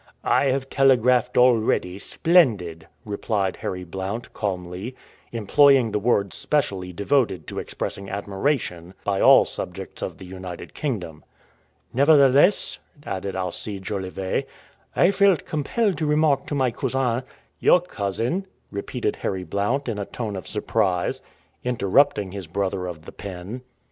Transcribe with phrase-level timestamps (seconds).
[0.23, 4.95] "I have telegraphed already, 'splendid!'" replied Harry Blount calmly,
[5.31, 11.23] employing the word specially devoted to expressing admiration by all subjects of the United Kingdom.
[11.93, 14.47] "Nevertheless," added Alcide Jolivet,
[14.95, 17.21] "I felt compelled to remark to my cousin"
[17.59, 21.21] "Your cousin?" repeated Harry Blount in a tone of surprise,
[21.63, 23.61] interrupting his brother of the pen.